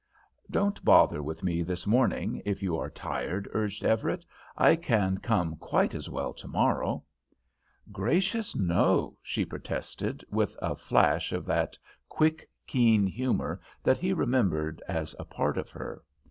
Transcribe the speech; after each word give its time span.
"Don't 0.49 0.83
bother 0.83 1.21
with 1.21 1.43
me 1.43 1.61
this 1.61 1.85
morning, 1.85 2.41
if 2.43 2.63
you 2.63 2.75
are 2.75 2.89
tired," 2.89 3.47
urged 3.53 3.83
Everett. 3.85 4.25
"I 4.57 4.75
can 4.75 5.19
come 5.19 5.57
quite 5.57 5.93
as 5.93 6.09
well 6.09 6.33
tomorrow." 6.33 7.03
"Gracious, 7.91 8.55
no!" 8.55 9.15
she 9.21 9.45
protested, 9.45 10.25
with 10.31 10.57
a 10.59 10.75
flash 10.75 11.31
of 11.31 11.45
that 11.45 11.77
quick, 12.09 12.49
keen 12.65 13.05
humour 13.05 13.61
that 13.83 13.99
he 13.99 14.11
remembered 14.11 14.81
as 14.87 15.15
a 15.19 15.23
part 15.23 15.55
of 15.55 15.69
her. 15.69 16.01